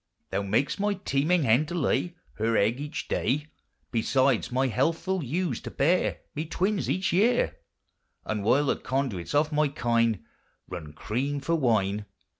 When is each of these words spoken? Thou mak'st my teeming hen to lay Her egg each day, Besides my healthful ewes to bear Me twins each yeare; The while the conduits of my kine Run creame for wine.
Thou 0.31 0.41
mak'st 0.41 0.79
my 0.79 0.95
teeming 0.95 1.43
hen 1.43 1.67
to 1.67 1.75
lay 1.75 2.15
Her 2.39 2.57
egg 2.57 2.79
each 2.81 3.07
day, 3.07 3.49
Besides 3.91 4.51
my 4.51 4.65
healthful 4.65 5.23
ewes 5.23 5.61
to 5.61 5.69
bear 5.69 6.21
Me 6.33 6.43
twins 6.47 6.89
each 6.89 7.13
yeare; 7.13 7.57
The 8.25 8.37
while 8.37 8.65
the 8.65 8.77
conduits 8.77 9.35
of 9.35 9.51
my 9.51 9.67
kine 9.67 10.25
Run 10.67 10.93
creame 10.93 11.39
for 11.39 11.53
wine. 11.53 12.05